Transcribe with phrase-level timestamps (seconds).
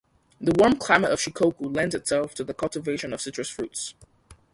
[0.39, 3.93] The warm climate of Shikoku lends itself to the cultivation of citrus fruits.